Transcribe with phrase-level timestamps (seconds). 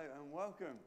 [0.00, 0.78] Hello and welcome.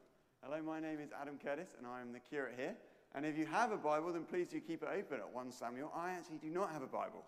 [0.42, 2.74] Hello, my name is Adam Curtis and I am the curate here.
[3.14, 5.92] And if you have a Bible, then please do keep it open at 1 Samuel.
[5.94, 7.22] I actually do not have a Bible,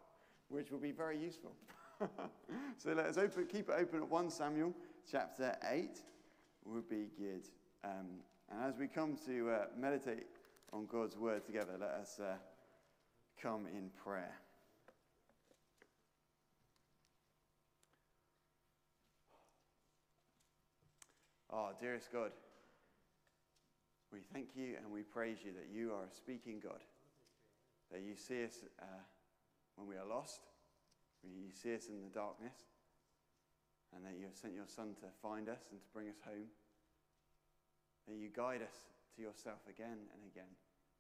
[0.48, 1.52] which will be very useful.
[2.76, 4.74] so let us open, keep it open at 1 Samuel
[5.08, 6.00] chapter 8
[6.64, 7.42] would be good.
[7.84, 8.18] Um,
[8.50, 10.26] and as we come to uh, meditate
[10.72, 12.34] on God's word together, let us uh,
[13.40, 14.34] come in prayer.
[21.56, 22.36] Oh, dearest God,
[24.12, 26.84] we thank you and we praise you that you are a speaking God,
[27.90, 29.00] that you see us uh,
[29.76, 30.44] when we are lost,
[31.24, 32.52] you see us in the darkness,
[33.96, 36.52] and that you have sent your Son to find us and to bring us home,
[38.04, 40.52] that you guide us to yourself again and again,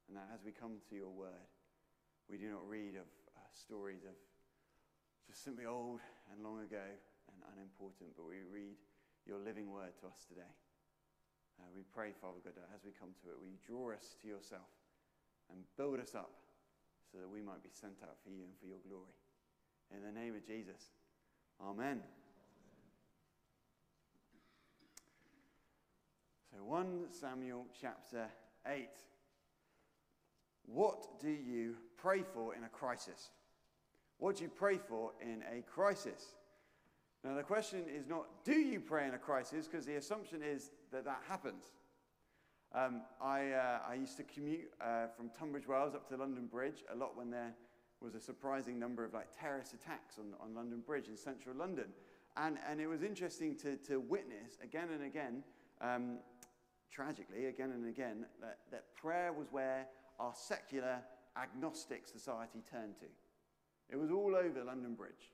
[0.08, 1.52] and that as we come to your word,
[2.32, 3.04] we do not read of
[3.36, 4.16] uh, stories of
[5.28, 6.00] just simply old
[6.32, 6.88] and long ago
[7.28, 8.80] and unimportant, but we read
[9.26, 10.54] your living word to us today.
[11.58, 14.16] Uh, we pray, Father God, that as we come to it, will you draw us
[14.22, 14.70] to yourself
[15.50, 16.30] and build us up
[17.10, 19.14] so that we might be sent out for you and for your glory.
[19.94, 20.90] In the name of Jesus,
[21.60, 22.00] Amen.
[26.50, 28.26] So, 1 Samuel chapter
[28.66, 28.88] 8.
[30.66, 33.30] What do you pray for in a crisis?
[34.18, 36.34] What do you pray for in a crisis?
[37.26, 39.66] Now, the question is not, do you pray in a crisis?
[39.66, 41.64] Because the assumption is that that happens.
[42.72, 46.84] Um, I, uh, I, used to commute uh, from Tunbridge Wells up to London Bridge
[46.92, 47.52] a lot when there
[48.00, 51.86] was a surprising number of like terrorist attacks on, on London Bridge in central London.
[52.36, 55.42] And, and it was interesting to, to witness again and again,
[55.80, 56.18] um,
[56.92, 59.86] tragically, again and again, that, that prayer was where
[60.20, 60.98] our secular
[61.36, 63.06] agnostic society turned to.
[63.90, 65.32] It was all over London Bridge.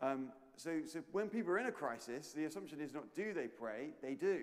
[0.00, 3.46] Um, so, so when people are in a crisis, the assumption is not do they
[3.46, 4.42] pray, they do.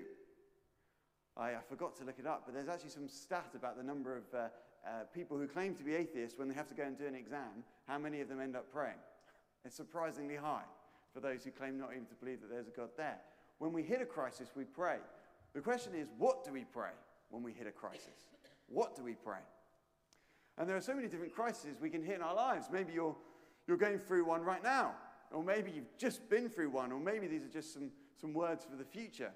[1.37, 4.15] I, I forgot to look it up, but there's actually some stat about the number
[4.17, 6.97] of uh, uh, people who claim to be atheists when they have to go and
[6.97, 8.99] do an exam, how many of them end up praying.
[9.65, 10.63] It's surprisingly high
[11.13, 13.19] for those who claim not even to believe that there's a God there.
[13.57, 14.97] When we hit a crisis, we pray.
[15.53, 16.91] The question is, what do we pray
[17.29, 18.27] when we hit a crisis?
[18.67, 19.39] What do we pray?
[20.57, 22.67] And there are so many different crises we can hit in our lives.
[22.71, 23.15] Maybe you're,
[23.67, 24.93] you're going through one right now.
[25.35, 28.63] Or maybe you've just been through one, or maybe these are just some, some words
[28.63, 29.31] for the future.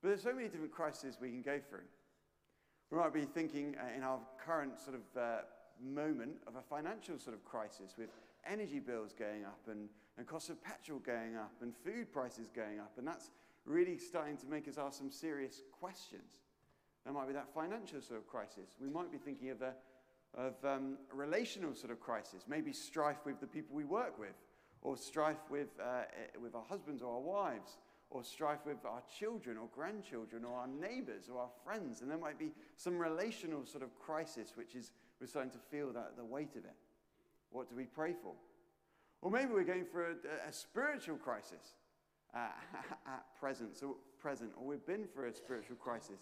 [0.00, 1.84] But there's so many different crises we can go through.
[2.90, 5.40] We might be thinking uh, in our current sort of uh,
[5.84, 8.08] moment of a financial sort of crisis with
[8.46, 12.80] energy bills going up and, and cost of petrol going up and food prices going
[12.80, 12.92] up.
[12.96, 13.30] And that's
[13.66, 16.40] really starting to make us ask some serious questions.
[17.04, 18.76] There might be that financial sort of crisis.
[18.80, 19.74] We might be thinking of a
[20.34, 24.32] of um, relational sort of crisis, maybe strife with the people we work with
[24.82, 26.02] or strife with, uh,
[26.40, 27.78] with our husbands or our wives,
[28.10, 32.02] or strife with our children or grandchildren or our neighbors or our friends.
[32.02, 34.90] And there might be some relational sort of crisis which is
[35.20, 36.74] we're starting to feel that the weight of it.
[37.50, 38.32] What do we pray for?
[39.22, 41.74] Or maybe we're going through a, a spiritual crisis
[42.34, 42.48] uh,
[43.06, 46.18] at present, so present, or we've been through a spiritual crisis.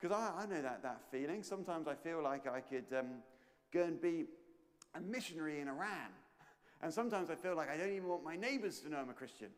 [0.00, 1.42] Because I, I, know that, that feeling.
[1.42, 3.06] Sometimes I feel like I could um,
[3.72, 4.24] go and be
[4.94, 6.10] a missionary in Iran
[6.82, 9.14] and sometimes I feel like I don't even want my neighbors to know I'm a
[9.14, 9.48] Christian.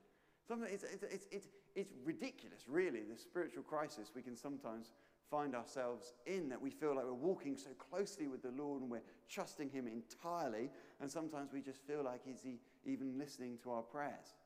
[0.47, 4.91] Sometimes it's, it's, it's, it's, ridiculous, really, the spiritual crisis we can sometimes
[5.29, 8.91] find ourselves in, that we feel like we're walking so closely with the Lord and
[8.91, 13.73] we're trusting Him entirely, and sometimes we just feel like Is He even listening to
[13.73, 14.37] our prayers?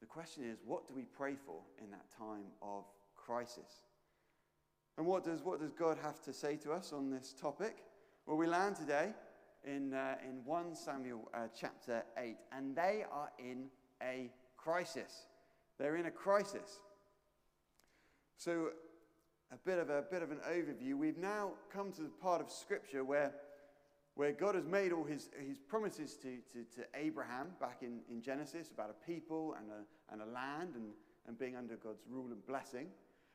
[0.00, 2.84] The question is, what do we pray for in that time of
[3.14, 3.82] crisis?
[4.96, 7.76] And what does, what does God have to say to us on this topic?
[8.26, 9.12] Well, we land today
[9.66, 13.66] in, uh, in 1 Samuel uh, chapter 8, and they are in
[14.02, 15.26] a crisis.
[15.78, 16.80] They're in a crisis.
[18.36, 18.70] So,
[19.52, 20.94] a bit of, a bit of an overview.
[20.94, 23.32] We've now come to the part of Scripture where,
[24.14, 28.20] where God has made all his, his promises to, to, to Abraham back in, in
[28.20, 30.92] Genesis about a people and a, and a land and,
[31.28, 32.88] and being under God's rule and blessing.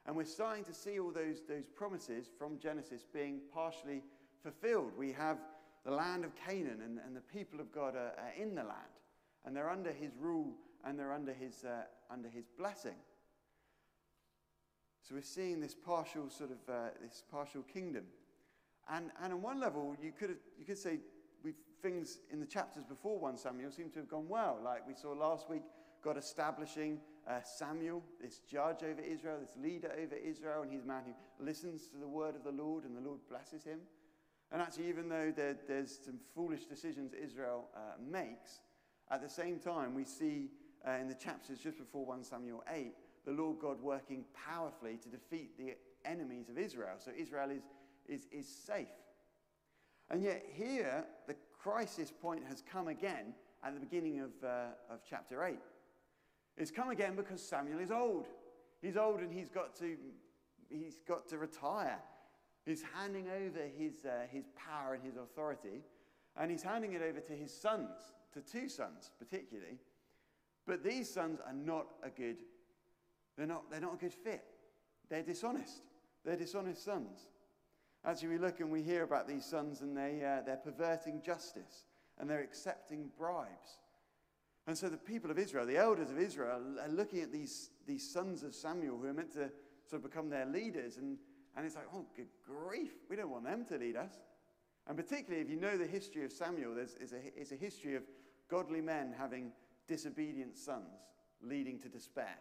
[0.06, 4.04] And we're starting to see all those, those promises from Genesis being partially
[4.42, 4.92] fulfilled.
[4.98, 5.38] We have
[5.86, 9.00] the land of Canaan and, and the people of God are, are, in the land.
[9.46, 10.54] And they're under his rule
[10.86, 12.96] and they're under his, uh, under his blessing.
[15.02, 18.04] So we're seeing this partial sort of uh, this partial kingdom.
[18.92, 21.00] And, and on one level, you could, you could say
[21.44, 24.60] we things in the chapters before 1 Samuel seem to have gone well.
[24.64, 25.64] Like we saw last week,
[26.04, 30.88] God establishing uh, Samuel, this judge over Israel, this leader over Israel, and he's a
[30.88, 33.80] man who listens to the word of the Lord, and the Lord blesses him.
[34.52, 38.62] And actually, even though there, there's some foolish decisions Israel uh, makes,
[39.12, 40.50] at the same time, we see
[40.88, 42.94] uh, in the chapters just before 1 Samuel 8,
[43.26, 45.76] the Lord God working powerfully to defeat the
[46.06, 46.96] enemies of Israel.
[46.98, 47.64] So Israel is,
[48.08, 48.88] is, is safe.
[50.10, 55.02] And yet, here, the crisis point has come again at the beginning of, uh, of
[55.08, 55.58] chapter 8.
[56.58, 58.28] It's come again because Samuel is old.
[58.82, 59.96] He's old and he's got to,
[60.70, 62.00] he's got to retire.
[62.66, 65.84] He's handing over his, uh, his power and his authority,
[66.38, 67.90] and he's handing it over to his sons,
[68.34, 69.78] to two sons particularly.
[70.68, 72.38] But these sons are not a good,
[73.38, 74.46] they're not, they're not a good fit.
[75.10, 75.82] They're dishonest.
[76.24, 77.28] They're dishonest sons.
[78.06, 81.86] Actually, we look and we hear about these sons, and they, uh, they're perverting justice
[82.20, 83.80] and they're accepting bribes.
[84.68, 88.08] And so the people of Israel, the elders of Israel, are looking at these, these
[88.08, 89.50] sons of Samuel who are meant to
[89.90, 90.98] sort of become their leaders.
[90.98, 91.18] And,
[91.56, 94.14] and it's like, oh, good grief, we don't want them to lead us.
[94.88, 97.96] And particularly if you know the history of Samuel, there's, it's, a, it's a history
[97.96, 98.04] of
[98.50, 99.52] godly men having
[99.88, 101.02] disobedient sons
[101.42, 102.38] leading to despair.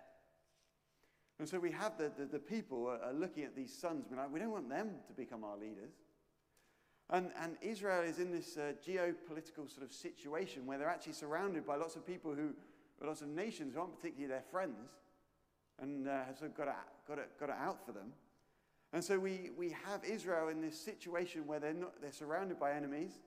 [1.38, 4.16] And so we have the, the, the people are, are, looking at these sons, we're
[4.16, 5.92] like, we don't want them to become our leaders.
[7.10, 11.66] And, and Israel is in this uh, geopolitical sort of situation where they're actually surrounded
[11.66, 12.54] by lots of people who,
[13.04, 14.90] lots of nations who aren't particularly their friends
[15.80, 16.74] and uh, have sort of got it,
[17.06, 18.12] got, it, got it out for them.
[18.92, 22.72] And so we, we have Israel in this situation where they're, not, they're surrounded by
[22.72, 23.18] enemies.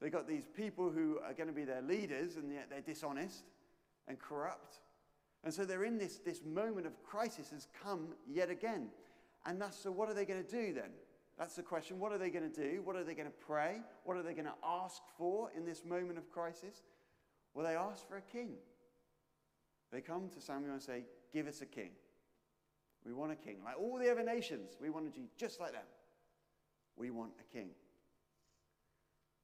[0.00, 3.44] They've got these people who are going to be their leaders, and yet they're dishonest
[4.08, 4.80] and corrupt.
[5.42, 8.88] And so they're in this, this moment of crisis has come yet again.
[9.46, 10.90] And that's so what are they going to do then?
[11.38, 11.98] That's the question.
[11.98, 12.82] What are they going to do?
[12.82, 13.76] What are they going to pray?
[14.04, 16.82] What are they going to ask for in this moment of crisis?
[17.54, 18.54] Well, they ask for a king.
[19.92, 21.90] They come to Samuel and say, Give us a king.
[23.06, 23.58] We want a king.
[23.64, 25.86] Like all the other nations, we want to do just like them.
[26.96, 27.68] We want a king.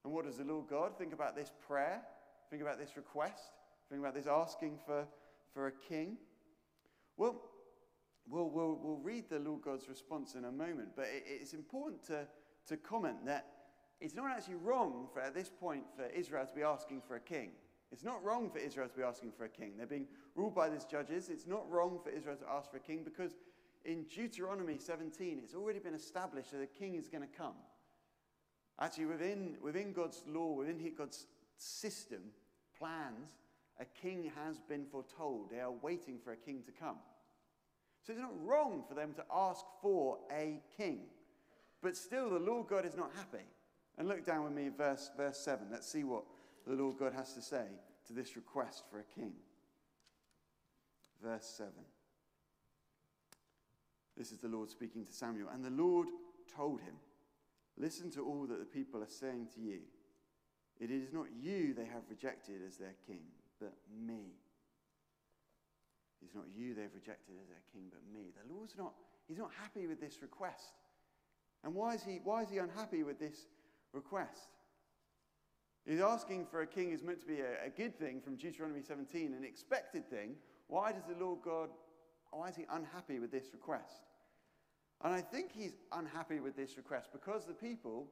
[0.05, 2.03] And what does the Lord God think about this prayer?
[2.51, 3.53] Think about this request?
[3.89, 5.07] Think about this asking for,
[5.55, 6.17] for a king?
[7.17, 7.41] Well,
[8.29, 12.05] We'll, we'll, we'll read the Lord God's response in a moment, but it, it's important
[12.05, 12.27] to,
[12.69, 13.47] to comment that
[14.01, 17.21] it's not actually wrong for, at this point, for Israel to be asking for a
[17.21, 17.51] king.
[17.93, 19.75] It's not wrong for Israel to be asking for a king.
[19.77, 21.29] They're being ruled by these judges.
[21.29, 23.37] It's not wrong for Israel to ask for a king because
[23.85, 27.55] in Deuteronomy 17, it's already been established that a king is going to come.
[28.81, 31.27] Actually, within, within God's law, within God's
[31.59, 32.21] system,
[32.79, 33.37] plans,
[33.79, 35.51] a king has been foretold.
[35.51, 36.97] They are waiting for a king to come.
[38.07, 41.01] So it's not wrong for them to ask for a king.
[41.83, 43.45] But still, the Lord God is not happy.
[43.99, 45.67] And look down with me verse, verse 7.
[45.71, 46.25] Let's see what
[46.67, 47.65] the Lord God has to say
[48.07, 49.33] to this request for a king.
[51.23, 51.73] Verse 7.
[54.17, 55.49] This is the Lord speaking to Samuel.
[55.53, 56.09] And the Lord
[56.55, 56.95] told him,
[57.79, 59.79] Listen to all that the people are saying to you.
[60.79, 63.23] It is not you they have rejected as their king,
[63.61, 63.73] but
[64.07, 64.35] me.
[66.23, 68.33] It's not you they've rejected as their king, but me.
[68.37, 68.93] The Lord's not,
[69.27, 70.75] he's not happy with this request.
[71.65, 73.47] And why is he, why is he unhappy with this
[73.93, 74.49] request?
[75.87, 78.83] He's asking for a king is meant to be a, a good thing from Deuteronomy
[78.83, 80.37] 17, an expected thing.
[80.69, 81.71] Why does the Lord God,
[82.31, 84.07] why is he unhappy with this request?
[85.03, 88.07] And I think he's unhappy with this request because the people,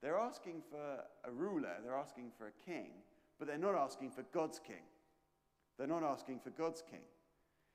[0.00, 2.90] they're asking for a ruler, they're asking for a king,
[3.38, 4.84] but they're not asking for God's king.
[5.76, 7.02] They're not asking for God's king.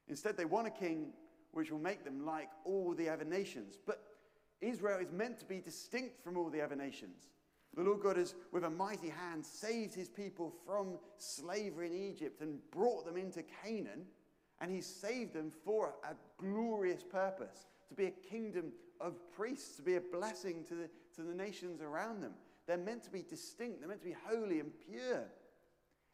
[0.07, 1.11] Instead, they want a king
[1.51, 3.77] which will make them like all the other nations.
[3.85, 4.01] But
[4.61, 7.27] Israel is meant to be distinct from all the other nations.
[7.75, 12.41] The Lord God has, with a mighty hand, saved his people from slavery in Egypt
[12.41, 14.05] and brought them into Canaan.
[14.61, 19.81] And he saved them for a glorious purpose to be a kingdom of priests, to
[19.81, 22.33] be a blessing to the, to the nations around them.
[22.67, 25.25] They're meant to be distinct, they're meant to be holy and pure.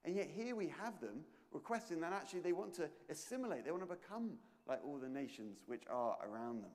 [0.03, 1.21] And yet, here we have them
[1.51, 4.31] requesting that actually they want to assimilate, they want to become
[4.67, 6.71] like all the nations which are around them.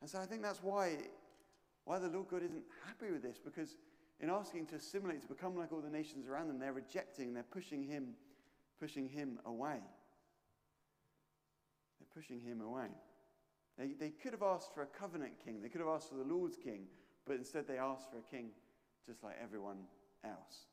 [0.00, 0.96] And so I think that's why,
[1.84, 3.76] why the Lord God isn't happy with this, because
[4.20, 7.42] in asking to assimilate, to become like all the nations around them, they're rejecting, they're
[7.42, 8.08] pushing him,
[8.78, 9.78] pushing him away.
[11.98, 12.88] They're pushing him away.
[13.78, 16.24] They, they could have asked for a covenant king, they could have asked for the
[16.24, 16.82] Lord's king,
[17.26, 18.50] but instead they asked for a king
[19.06, 19.78] just like everyone
[20.24, 20.66] else.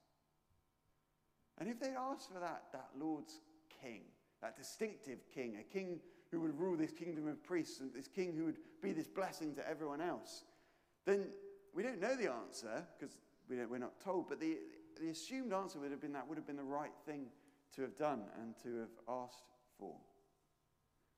[1.57, 3.39] And if they'd asked for that, that Lord's
[3.81, 4.01] king,
[4.41, 5.99] that distinctive king, a king
[6.31, 9.55] who would rule this kingdom of priests and this king who would be this blessing
[9.55, 10.43] to everyone else,
[11.05, 11.27] then
[11.73, 13.15] we don't know the answer because
[13.49, 14.57] we are not told, but the,
[14.99, 17.27] the assumed answer would have been that would have been the right thing
[17.75, 19.95] to have done and to have asked for.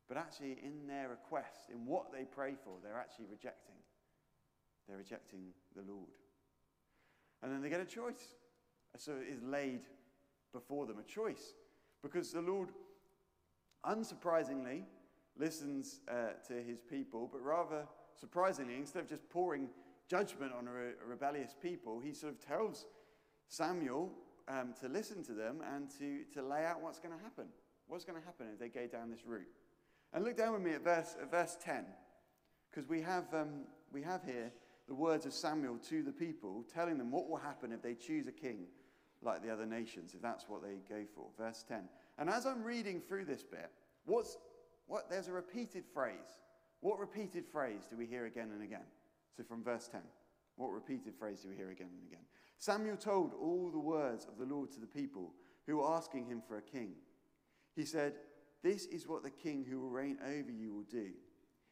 [0.08, 3.76] But actually, in their request, in what they pray for, they're actually rejecting.
[4.88, 6.10] They're rejecting the Lord.
[7.44, 8.36] And then they get a choice.
[8.98, 9.82] So it is laid
[10.52, 11.54] before them, a choice.
[12.02, 12.70] Because the Lord
[13.86, 14.84] unsurprisingly,
[15.38, 17.86] listens uh, to his people, but rather
[18.20, 19.70] surprisingly, instead of just pouring
[20.10, 22.86] judgment on a, re- a rebellious people, he sort of tells
[23.48, 24.12] Samuel
[24.48, 27.46] um, to listen to them and to, to lay out what's going to happen.
[27.88, 29.48] What's going to happen if they go down this route?
[30.14, 31.86] And look down with me at verse, at verse 10,
[32.70, 34.52] because we, have um, we have here
[34.88, 38.28] the words of Samuel to the people, telling them what will happen if they choose
[38.28, 38.66] a king
[39.22, 41.28] like the other nations, if that's what they go for.
[41.38, 41.82] Verse 10.
[42.18, 43.70] And as I'm reading through this bit,
[44.06, 44.38] what's,
[44.88, 46.40] what, there's a repeated phrase.
[46.82, 48.86] What repeated phrase do we hear again and again?
[49.36, 50.02] So from verse 10,
[50.56, 52.26] what repeated phrase do we hear again and again?
[52.58, 55.34] Samuel told all the words of the Lord to the people
[55.66, 56.92] who were asking him for a king.
[57.76, 58.14] He said,
[58.62, 61.12] This is what the king who will reign over you will do.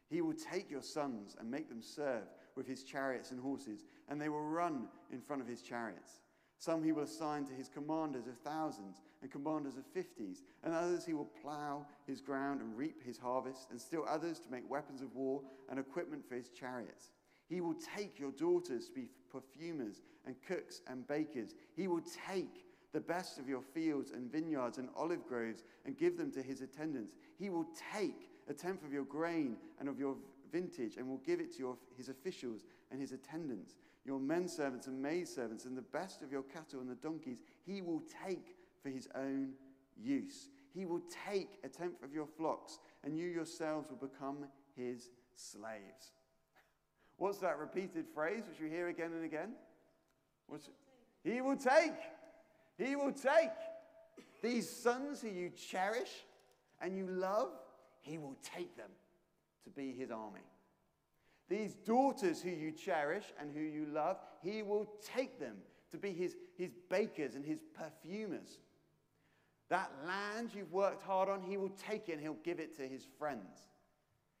[0.08, 2.24] He will take your sons and make them serve
[2.56, 6.20] with his chariots and horses, and they will run in front of his chariots.
[6.56, 11.04] Some he will assign to his commanders of thousands and commanders of fifties, and others
[11.04, 15.02] he will plow his ground and reap his harvest, and still others to make weapons
[15.02, 17.12] of war and equipment for his chariots.
[17.48, 21.54] He will take your daughters to be perfumers and cooks and bakers.
[21.74, 26.16] He will take the best of your fields and vineyards and olive groves and give
[26.16, 27.14] them to his attendants.
[27.38, 30.16] He will take a tenth of your grain and of your
[30.50, 34.86] vintage and will give it to your, his officials and his attendants, your men servants
[34.86, 37.42] and maid servants, and the best of your cattle and the donkeys.
[37.66, 39.52] He will take for his own
[39.96, 40.48] use.
[40.74, 46.12] He will take a tenth of your flocks, and you yourselves will become his slaves.
[47.18, 49.50] What's that repeated phrase which you hear again and again?
[50.46, 50.68] What's?
[51.24, 51.94] He will take.
[52.78, 53.50] He will take.
[54.42, 56.10] These sons who you cherish
[56.80, 57.50] and you love,
[58.00, 58.90] he will take them
[59.64, 60.46] to be his army.
[61.48, 65.56] These daughters who you cherish and who you love, he will take them
[65.90, 68.58] to be his, his bakers and his perfumers.
[69.70, 72.82] That land you've worked hard on, he will take it and he'll give it to
[72.82, 73.68] his friends.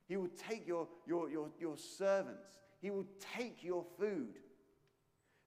[0.06, 2.48] He will take your, your, your, your servants.
[2.80, 3.06] He will
[3.36, 4.38] take your food.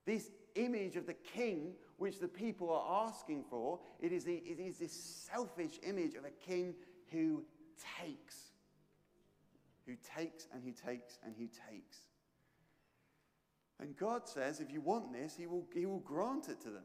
[0.04, 4.58] This image of the king, which the people are asking for, it is, the, it
[4.58, 6.74] is this selfish image of a king
[7.10, 7.44] who
[8.00, 8.52] takes.
[9.86, 11.98] Who takes and who takes and who takes.
[13.80, 16.84] And God says, if you want this, He will, he will grant it to them.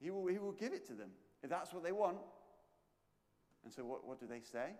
[0.00, 1.10] He will, he will give it to them
[1.42, 2.18] if that's what they want.
[3.62, 4.70] And so, what, what do they say?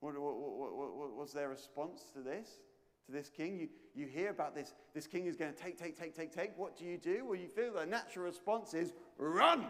[0.00, 2.48] What, what, what, what's their response to this?
[3.06, 3.58] To this king?
[3.58, 6.52] You, you hear about this, this king is going to take, take, take, take, take.
[6.56, 7.24] What do you do?
[7.26, 9.66] Well, you feel the natural response is run!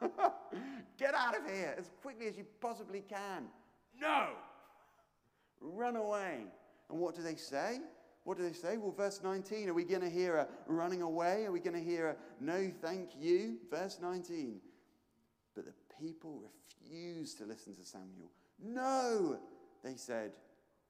[0.98, 3.44] Get out of here as quickly as you possibly can.
[4.00, 4.30] No!
[5.60, 6.44] Run away.
[6.90, 7.78] And what do they say?
[8.24, 8.76] What do they say?
[8.76, 11.44] Well, verse 19, are we going to hear a running away?
[11.44, 13.58] Are we going to hear a no thank you?
[13.70, 14.60] Verse 19.
[15.54, 16.42] But the people
[16.80, 18.30] refused to listen to Samuel.
[18.62, 19.38] No,
[19.82, 20.32] they said,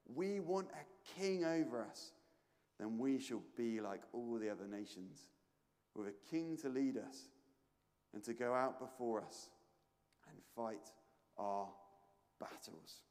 [0.05, 2.11] we want a king over us.
[2.79, 5.27] Then we shall be like all the other nations,
[5.95, 7.27] with a king to lead us
[8.13, 9.49] and to go out before us
[10.27, 10.89] and fight
[11.37, 11.67] our
[12.39, 13.03] battles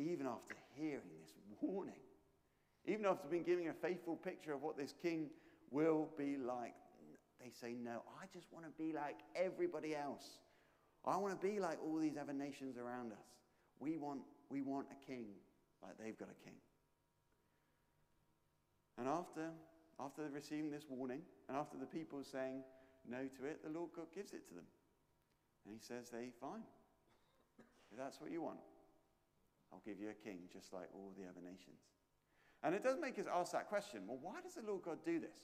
[0.00, 1.94] even after hearing this warning,
[2.86, 5.28] even after being given a faithful picture of what this king
[5.70, 6.74] will be like,
[7.40, 10.38] they say, No, I just want to be like everybody else.
[11.04, 13.26] I want to be like all these other nations around us.
[13.78, 15.26] We want, we want a king
[15.82, 16.56] like they've got a king.
[18.98, 19.48] And after,
[19.98, 22.62] after receiving this warning, and after the people saying
[23.08, 24.66] no to it, the Lord God gives it to them.
[25.64, 26.62] And he says, They, fine.
[27.90, 28.58] If that's what you want,
[29.72, 31.80] I'll give you a king just like all the other nations.
[32.62, 35.18] And it does make us ask that question well, why does the Lord God do
[35.18, 35.38] this?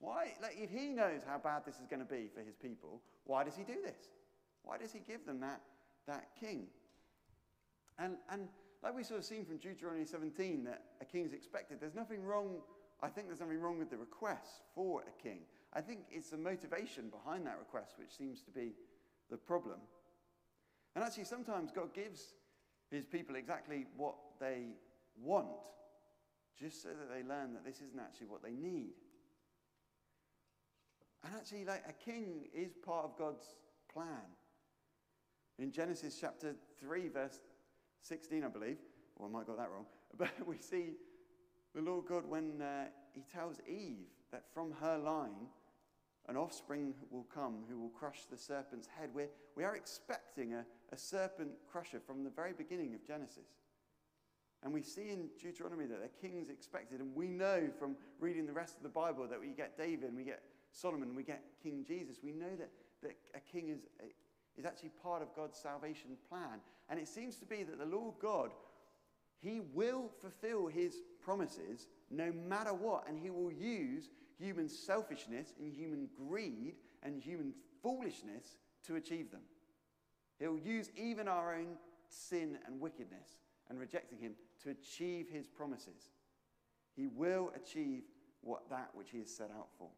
[0.00, 3.02] Why, like, if he knows how bad this is going to be for his people,
[3.24, 3.98] why does he do this?
[4.62, 5.60] Why does he give them that,
[6.06, 6.68] that king?
[7.98, 8.48] And, and
[8.82, 12.24] like we sort of seen from Deuteronomy 17, that a king is expected, there's nothing
[12.24, 12.58] wrong,
[13.02, 15.40] I think there's nothing wrong with the request for a king.
[15.72, 18.72] I think it's the motivation behind that request which seems to be
[19.30, 19.78] the problem.
[20.94, 22.34] And actually, sometimes God gives
[22.90, 24.68] his people exactly what they
[25.20, 25.48] want,
[26.58, 28.94] just so that they learn that this isn't actually what they need.
[31.24, 33.44] And actually, like a king is part of God's
[33.92, 34.24] plan.
[35.58, 37.40] In Genesis chapter 3, verse
[38.02, 38.78] 16, I believe,
[39.16, 39.86] or I might have got that wrong,
[40.18, 40.92] but we see
[41.74, 45.48] the Lord God when uh, he tells Eve that from her line,
[46.28, 49.10] an offspring will come who will crush the serpent's head.
[49.14, 53.48] We're, we are expecting a, a serpent crusher from the very beginning of Genesis.
[54.62, 57.00] And we see in Deuteronomy that the king's expected.
[57.00, 60.24] And we know from reading the rest of the Bible that we get David, we
[60.24, 62.18] get Solomon, we get King Jesus.
[62.22, 62.70] We know that,
[63.02, 63.78] that a king is,
[64.58, 66.60] is actually part of God's salvation plan.
[66.90, 68.50] And it seems to be that the Lord God,
[69.40, 75.72] He will fulfill His promises no matter what, and He will use human selfishness and
[75.72, 79.42] human greed and human foolishness to achieve them.
[80.38, 81.76] He'll use even our own
[82.08, 83.36] sin and wickedness
[83.68, 86.10] and rejecting Him to achieve His promises.
[86.96, 88.02] He will achieve
[88.40, 89.88] what that which He has set out for.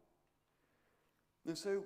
[1.47, 1.83] And so,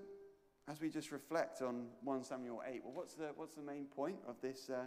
[0.67, 4.17] as we just reflect on 1 Samuel 8, well, what's the, what's the main point
[4.27, 4.85] of this, uh,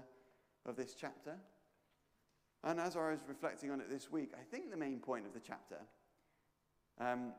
[0.69, 1.37] of this chapter?
[2.65, 5.33] And as I was reflecting on it this week, I think the main point of
[5.33, 5.79] the chapter
[7.01, 7.33] um,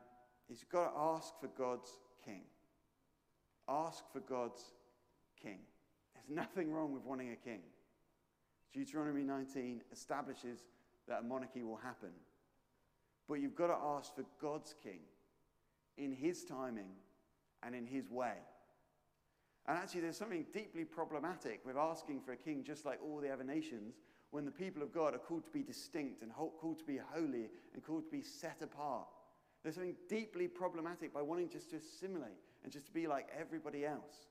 [0.48, 1.90] is you've got to ask for God's
[2.24, 2.42] king.
[3.68, 4.62] Ask for God's
[5.40, 5.58] king.
[6.14, 7.60] There's nothing wrong with wanting a king.
[8.72, 10.60] Deuteronomy 19 establishes
[11.06, 12.10] that a monarchy will happen.
[13.28, 15.00] But you've got to ask for God's king
[15.98, 16.88] in his timing
[17.62, 18.34] and in his way.
[19.66, 23.30] And actually, there's something deeply problematic with asking for a king just like all the
[23.30, 23.94] other nations
[24.30, 27.50] when the people of God are called to be distinct and called to be holy
[27.74, 29.06] and called to be set apart.
[29.62, 33.84] There's something deeply problematic by wanting just to assimilate and just to be like everybody
[33.84, 34.28] else.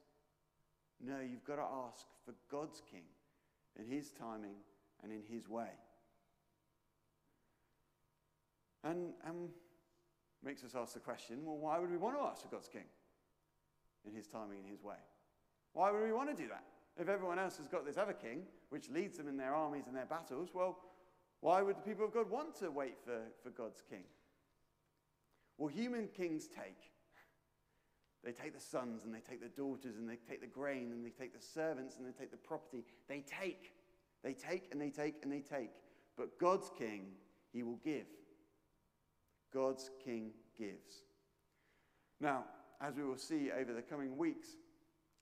[1.02, 3.04] No, you've got to ask for God's king
[3.78, 4.56] in his timing
[5.04, 5.70] and in his way.
[8.84, 9.50] And, and
[10.44, 12.86] makes us ask the question well, why would we want to ask for God's king
[14.06, 14.96] in his timing and his way?
[15.74, 16.64] Why would we want to do that?
[16.98, 19.96] If everyone else has got this other king, which leads them in their armies and
[19.96, 20.78] their battles, well,
[21.42, 24.04] why would the people of God want to wait for, for God's king?
[25.58, 26.92] Well, human kings take.
[28.24, 31.06] They take the sons and they take the daughters and they take the grain and
[31.06, 32.84] they take the servants and they take the property.
[33.08, 33.74] They take.
[34.24, 35.72] They take and they take and they take.
[36.18, 37.12] But God's king,
[37.54, 38.08] he will give.
[39.54, 41.04] God's king gives.
[42.20, 42.44] Now,
[42.82, 44.58] as we will see over the coming weeks,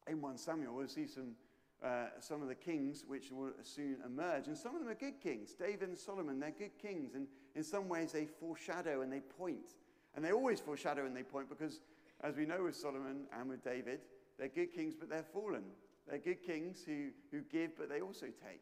[0.07, 1.35] in 1 Samuel, we'll see some,
[1.83, 4.47] uh, some of the kings which will soon emerge.
[4.47, 5.53] And some of them are good kings.
[5.53, 7.13] David and Solomon, they're good kings.
[7.13, 9.75] And in some ways, they foreshadow and they point.
[10.15, 11.81] And they always foreshadow and they point because,
[12.21, 13.99] as we know with Solomon and with David,
[14.39, 15.63] they're good kings, but they're fallen.
[16.07, 18.61] They're good kings who, who give, but they also take.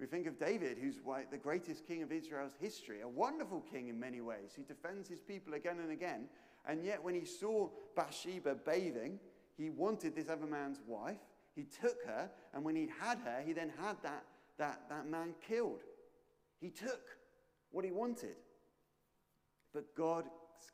[0.00, 0.96] We think of David, who's
[1.30, 5.20] the greatest king of Israel's history, a wonderful king in many ways, who defends his
[5.20, 6.24] people again and again.
[6.66, 9.18] And yet, when he saw Bathsheba bathing,
[9.56, 11.18] he wanted this other man's wife.
[11.54, 14.24] He took her, and when he'd had her, he then had that,
[14.58, 15.82] that, that man killed.
[16.60, 17.00] He took
[17.70, 18.36] what he wanted.
[19.72, 20.28] But God's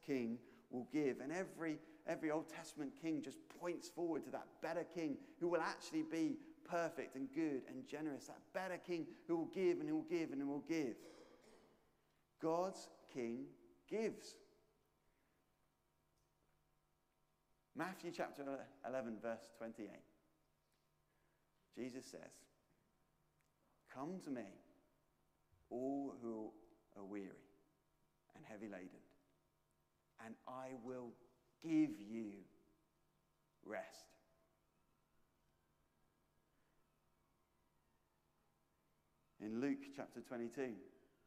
[0.06, 0.38] king
[0.70, 1.20] will give.
[1.20, 5.60] And every, every Old Testament king just points forward to that better king who will
[5.60, 6.36] actually be
[6.68, 10.32] perfect and good and generous, that better king who will give and who will give
[10.32, 10.96] and who will give.
[12.42, 13.44] God's king
[13.88, 14.34] gives.
[17.76, 18.42] Matthew chapter
[18.88, 19.90] 11, verse 28.
[21.76, 22.32] Jesus says,
[23.94, 24.46] Come to me,
[25.68, 26.50] all who
[26.96, 27.26] are weary
[28.34, 29.04] and heavy laden,
[30.24, 31.10] and I will
[31.62, 32.32] give you
[33.64, 34.06] rest.
[39.46, 40.72] in Luke chapter 22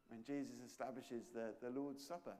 [0.08, 2.34] when Jesus establishes the, the Lord's Supper.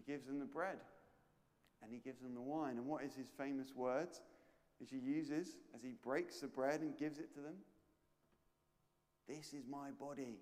[0.00, 0.78] He gives them the bread
[1.82, 2.76] and he gives them the wine.
[2.76, 4.20] And what is his famous words
[4.78, 7.56] which he uses as he breaks the bread and gives it to them?
[9.28, 10.38] This is my body,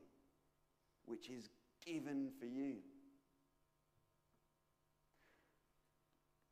[1.07, 1.51] which is
[1.85, 2.77] given for you.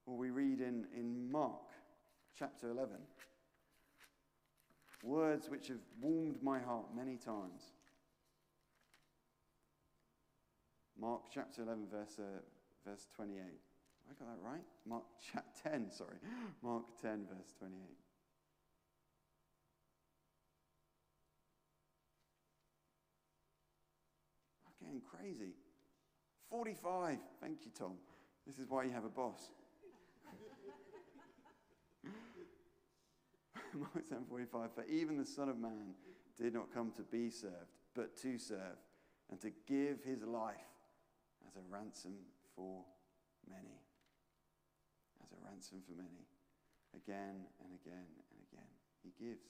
[0.05, 1.63] Well, we read in, in Mark
[2.39, 2.97] chapter 11
[5.03, 7.63] words which have warmed my heart many times.
[10.99, 12.41] Mark chapter 11, verse, uh,
[12.87, 13.41] verse 28.
[13.43, 14.63] I got that right?
[14.87, 16.17] Mark chapter 10, sorry.
[16.63, 17.75] Mark 10, verse 28.
[24.67, 25.55] I'm getting crazy.
[26.51, 27.19] 45.
[27.41, 27.95] Thank you, Tom.
[28.47, 29.51] This is why you have a boss.
[33.75, 35.95] Mark 10:45, for even the Son of Man
[36.41, 38.79] did not come to be served, but to serve,
[39.31, 40.55] and to give his life
[41.49, 42.13] as a ransom
[42.57, 42.83] for
[43.49, 43.79] many.
[45.23, 46.27] As a ransom for many.
[46.97, 48.73] Again and again and again.
[49.05, 49.45] He gives.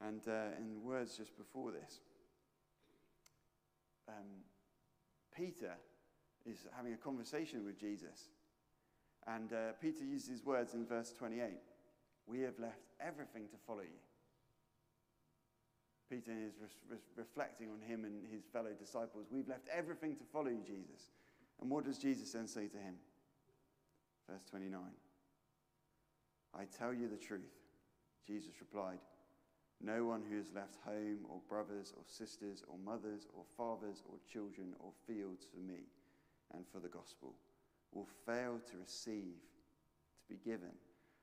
[0.00, 2.00] And uh, in words just before this,
[4.08, 4.46] um,
[5.36, 5.74] Peter
[6.46, 8.30] is having a conversation with Jesus
[9.26, 11.50] and uh, Peter uses words in verse 28
[12.26, 14.00] We have left everything to follow you.
[16.10, 19.26] Peter is re- re- reflecting on him and his fellow disciples.
[19.30, 21.10] We've left everything to follow you, Jesus.
[21.60, 22.94] And what does Jesus then say to him?
[24.28, 24.80] Verse 29.
[26.52, 27.54] I tell you the truth,
[28.26, 28.98] Jesus replied.
[29.80, 34.16] No one who has left home or brothers or sisters or mothers or fathers or
[34.30, 35.86] children or fields for me
[36.52, 37.34] and for the gospel
[37.92, 39.38] will fail to receive,
[40.18, 40.74] to be given,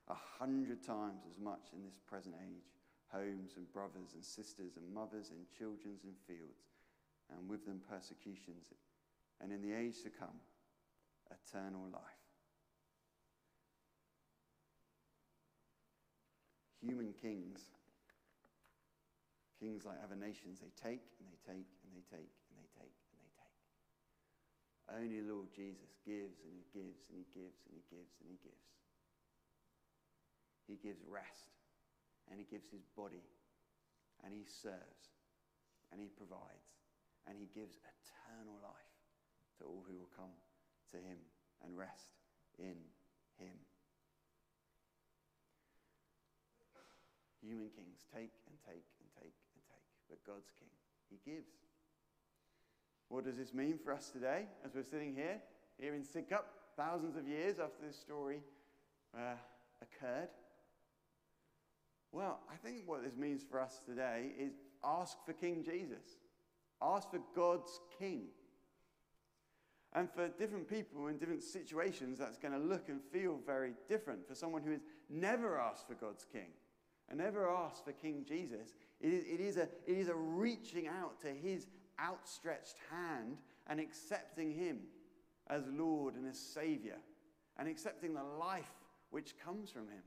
[0.08, 2.77] a hundred times as much in this present age
[3.12, 6.68] homes and brothers and sisters and mothers and children and fields,
[7.30, 8.72] and with them persecutions,
[9.40, 10.40] and in the age to come,
[11.30, 12.22] eternal life.
[16.80, 17.70] Human kings
[19.58, 22.94] Kings like other nations, they take and they take and they take and they take
[22.94, 23.58] and they take.
[24.86, 28.38] Only Lord Jesus gives and he gives and he gives and he gives and he
[28.38, 28.66] gives.
[30.70, 31.57] He gives rest
[32.30, 33.24] and he gives his body
[34.24, 35.16] and he serves
[35.92, 36.78] and he provides
[37.26, 38.96] and he gives eternal life
[39.58, 40.32] to all who will come
[40.92, 41.18] to him
[41.64, 42.16] and rest
[42.58, 42.76] in
[43.36, 43.56] him.
[47.42, 50.68] Human kings take and take and take and take, but God's king.
[51.08, 51.48] He gives.
[53.08, 55.40] What does this mean for us today as we're sitting here,
[55.78, 56.44] here in Sidcup,
[56.76, 58.42] thousands of years after this story
[59.16, 59.36] uh,
[59.80, 60.28] occurred?
[62.12, 64.52] Well, I think what this means for us today is
[64.84, 66.16] ask for King Jesus.
[66.80, 68.28] Ask for God's King.
[69.94, 74.26] And for different people in different situations, that's going to look and feel very different.
[74.26, 76.50] For someone who has never asked for God's King
[77.08, 80.88] and never asked for King Jesus, it is, it, is a, it is a reaching
[80.88, 81.66] out to his
[82.00, 84.80] outstretched hand and accepting him
[85.48, 86.98] as Lord and as Savior
[87.58, 88.64] and accepting the life
[89.10, 90.02] which comes from him.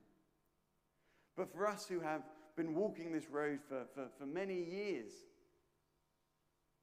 [1.36, 2.24] But for us who have
[2.56, 5.12] been walking this road for, for, for many years,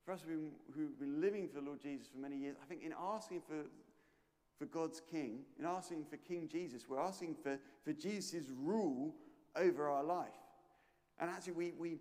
[0.04, 2.94] for us who've, been living for the Lord Jesus for many years, I think in
[2.98, 3.64] asking for,
[4.58, 9.14] for God's King, in asking for King Jesus, we're asking for, for Jesus' rule
[9.54, 10.28] over our life.
[11.20, 11.98] And actually, we, we,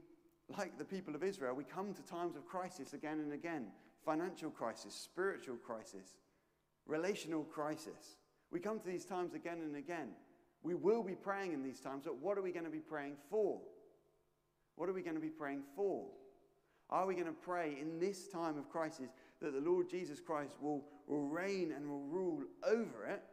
[0.58, 3.68] like the people of Israel, we come to times of crisis again and again
[4.06, 6.16] financial crisis, spiritual crisis,
[6.86, 8.16] relational crisis.
[8.52, 10.12] We come to these times again and again.
[10.64, 13.16] We will be praying in these times, but what are we going to be praying
[13.30, 13.62] for?
[14.76, 16.06] What are we going to be praying for?
[16.90, 19.10] Are we going to pray in this time of crisis
[19.42, 23.24] that the Lord Jesus Christ will, will reign and will rule over it?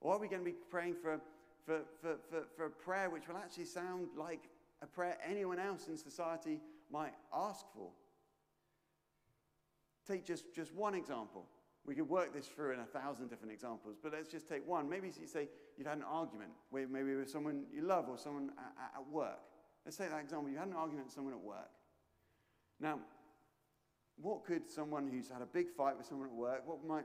[0.00, 1.20] Or are we going to be praying for,
[1.64, 4.48] for, for, for, for a prayer which will actually sound like
[4.82, 7.88] a prayer anyone else in society might ask for.
[10.06, 11.46] Take just, just one example.
[11.84, 14.88] We could work this through in a thousand different examples, but let's just take one.
[14.88, 18.50] Maybe you say you've had an argument with maybe with someone you love or someone
[18.56, 19.40] at, at work.
[19.84, 20.48] Let's take that example.
[20.48, 21.70] You had an argument with someone at work.
[22.78, 23.00] Now,
[24.20, 27.04] what could someone who's had a big fight with someone at work, what might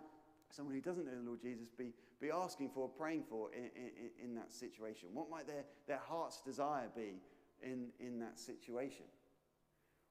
[0.51, 4.29] someone who doesn't know the Lord Jesus be, be asking for, praying for in, in,
[4.29, 5.09] in that situation?
[5.13, 7.21] What might their, their heart's desire be
[7.63, 9.05] in, in that situation?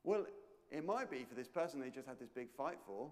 [0.02, 0.26] Well,
[0.70, 3.10] it might be for this person they just had this big fight for,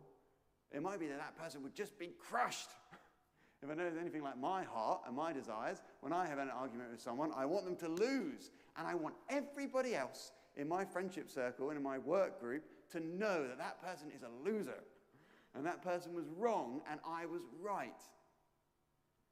[0.74, 2.70] it might be that that person would just be crushed.
[3.62, 6.90] if I know anything like my heart and my desires, when I have an argument
[6.90, 8.50] with someone, I want them to lose.
[8.76, 13.00] And I want everybody else in my friendship circle and in my work group to
[13.00, 14.82] know that that person is a loser.
[15.54, 18.02] And that person was wrong and I was right.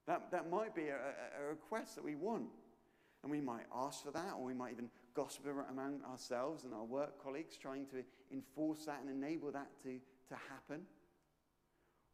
[0.07, 0.97] That, that might be a,
[1.41, 2.47] a, request that we want.
[3.23, 6.85] And we might ask for that, or we might even gossip among ourselves and our
[6.85, 8.03] work colleagues, trying to
[8.33, 10.83] enforce that and enable that to, to happen.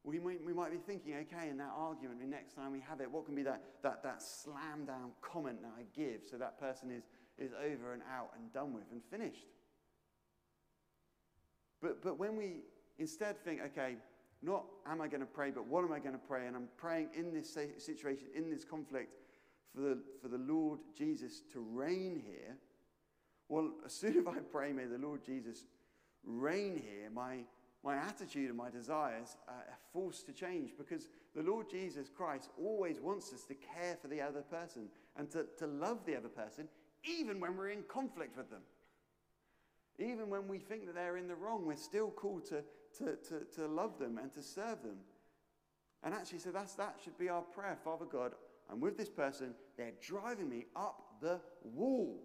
[0.04, 3.10] We might, we might be thinking, okay, in that argument, next time we have it,
[3.10, 6.90] what can be that, that, that slam down comment that I give so that person
[6.90, 7.04] is,
[7.38, 9.46] is over and out and done with and finished?
[11.82, 12.62] But, but when we
[12.98, 13.96] instead think, okay,
[14.42, 16.46] not am I going to pray, but what am I going to pray?
[16.46, 19.12] And I'm praying in this situation, in this conflict,
[19.74, 22.56] for the, for the Lord Jesus to reign here,
[23.48, 25.64] well, as soon as I pray, may the Lord Jesus
[26.24, 27.38] reign here, my,
[27.84, 33.00] my attitude and my desires are forced to change because the Lord Jesus Christ always
[33.00, 36.68] wants us to care for the other person and to, to love the other person,
[37.04, 38.62] even when we're in conflict with them.
[40.00, 42.62] Even when we think that they're in the wrong, we're still called to,
[42.98, 44.98] to, to, to love them and to serve them.
[46.04, 47.76] And actually, so that's, that should be our prayer.
[47.82, 48.32] Father God,
[48.70, 52.20] I'm with this person, they're driving me up the wall.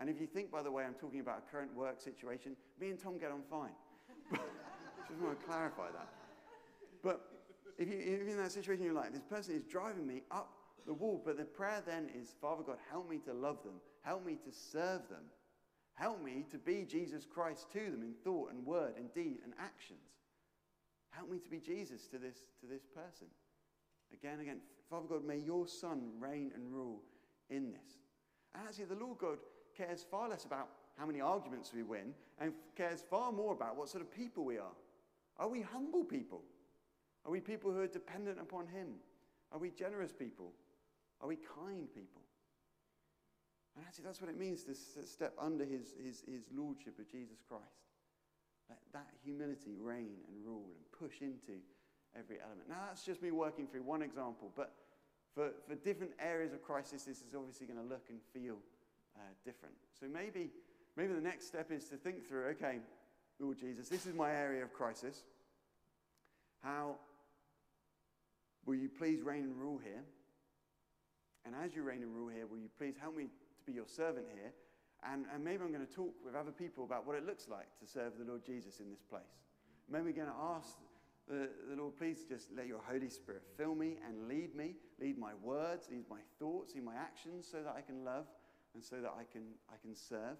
[0.00, 2.90] And if you think, by the way, I'm talking about a current work situation, me
[2.90, 3.72] and Tom get on fine.
[5.08, 6.08] Just want to clarify that.
[7.02, 7.20] But
[7.78, 10.52] if, you, if in that situation, you're like, this person is driving me up
[10.86, 11.22] the wall.
[11.24, 14.52] But the prayer then is, Father God, help me to love them, help me to
[14.52, 15.24] serve them,
[15.94, 19.52] help me to be Jesus Christ to them in thought and word and deed and
[19.58, 19.98] actions.
[21.10, 23.28] Help me to be Jesus to this, to this person.
[24.12, 24.58] again again.
[24.90, 27.00] Father God, may your Son reign and rule
[27.50, 27.98] in this.
[28.54, 29.38] And actually, the Lord God
[29.76, 33.88] cares far less about how many arguments we win and cares far more about what
[33.88, 34.72] sort of people we are.
[35.38, 36.42] Are we humble people?
[37.24, 38.88] Are we people who are dependent upon Him?
[39.52, 40.52] Are we generous people?
[41.20, 42.22] Are we kind people?
[43.76, 47.38] And actually, that's what it means to step under his, his, his lordship of Jesus
[47.48, 47.82] Christ.
[48.68, 51.58] Let that humility reign and rule and push into
[52.16, 52.68] every element.
[52.68, 54.74] Now, that's just me working through one example, but
[55.34, 58.56] for, for different areas of crisis, this is obviously going to look and feel
[59.16, 59.74] uh, different.
[59.98, 60.50] So maybe,
[60.96, 62.78] maybe the next step is to think through okay,
[63.40, 65.22] Lord Jesus, this is my area of crisis.
[66.62, 66.96] How
[68.64, 70.02] will you please reign and rule here?
[71.44, 73.86] And as you reign and rule here, will you please help me to be your
[73.86, 74.52] servant here?
[75.06, 77.66] And, and maybe I'm going to talk with other people about what it looks like
[77.80, 79.22] to serve the Lord Jesus in this place.
[79.90, 80.78] Maybe we're going to ask
[81.28, 85.18] the, the Lord, please just let your Holy Spirit fill me and lead me, lead
[85.18, 88.24] my words, lead my thoughts, lead my actions so that I can love
[88.74, 90.36] and so that I can, I can serve.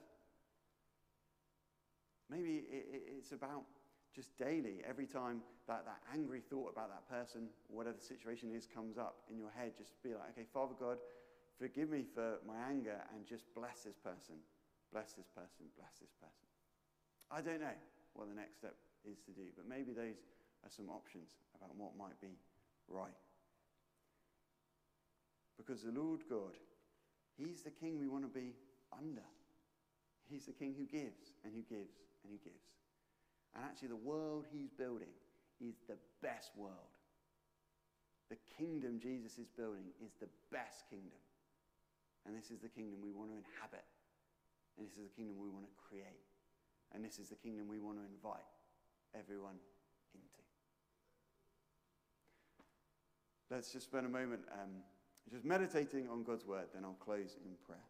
[2.30, 3.64] Maybe it's about
[4.14, 8.66] just daily, every time that, that angry thought about that person, whatever the situation is,
[8.66, 10.98] comes up in your head, just be like, okay, Father God,
[11.58, 14.37] forgive me for my anger and just bless this person,
[14.92, 16.46] bless this person, bless this person.
[17.30, 17.78] I don't know
[18.14, 20.22] what the next step is to do, but maybe those
[20.62, 22.38] are some options about what might be
[22.88, 23.18] right.
[25.58, 26.54] Because the Lord God,
[27.37, 28.54] He's the King we want to be
[28.96, 29.26] under.
[30.30, 32.64] He's the King who gives and who gives and who gives.
[33.54, 35.12] And actually, the world he's building
[35.60, 36.90] is the best world.
[38.30, 41.20] The kingdom Jesus is building is the best kingdom.
[42.26, 43.84] And this is the kingdom we want to inhabit.
[44.76, 46.24] And this is the kingdom we want to create.
[46.92, 48.48] And this is the kingdom we want to invite
[49.14, 49.60] everyone
[50.14, 50.42] into.
[53.50, 54.82] Let's just spend a moment um,
[55.30, 57.87] just meditating on God's word, then I'll close in prayer.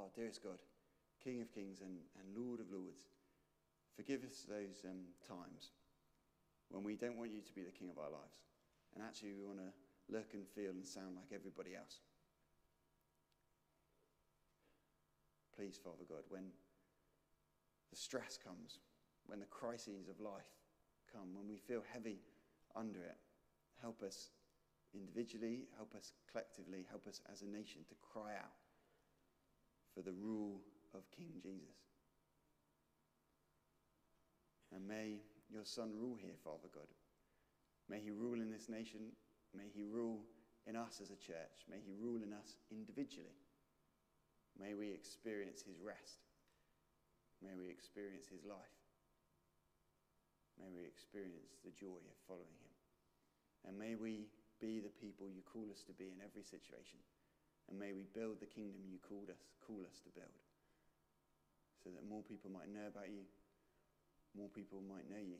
[0.00, 0.56] Oh, dearest God,
[1.22, 3.04] King of kings and, and Lord of lords,
[3.94, 5.76] forgive us those um, times
[6.70, 8.40] when we don't want you to be the king of our lives.
[8.94, 9.68] And actually, we want to
[10.08, 12.00] look and feel and sound like everybody else.
[15.54, 16.48] Please, Father God, when
[17.90, 18.80] the stress comes,
[19.26, 20.48] when the crises of life
[21.12, 22.24] come, when we feel heavy
[22.74, 23.20] under it,
[23.82, 24.30] help us
[24.94, 28.56] individually, help us collectively, help us as a nation to cry out
[29.94, 30.60] for the rule
[30.94, 31.76] of King Jesus.
[34.74, 35.18] And may
[35.50, 36.86] your Son rule here, Father God.
[37.88, 39.00] May he rule in this nation.
[39.56, 40.22] May he rule
[40.66, 41.66] in us as a church.
[41.68, 43.34] May he rule in us individually.
[44.58, 46.22] May we experience his rest.
[47.42, 48.78] May we experience his life.
[50.60, 52.74] May we experience the joy of following him.
[53.66, 54.28] And may we
[54.60, 57.00] be the people you call us to be in every situation.
[57.70, 60.34] And may we build the kingdom you called us, call us to build.
[61.80, 63.24] So that more people might know about you,
[64.34, 65.38] more people might know you.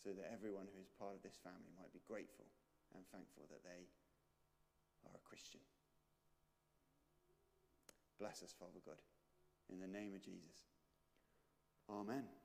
[0.00, 2.48] So that everyone who is part of this family might be grateful
[2.96, 3.84] and thankful that they
[5.04, 5.60] are a Christian.
[8.18, 9.00] Bless us, Father God,
[9.68, 10.64] in the name of Jesus.
[11.88, 12.39] Amen.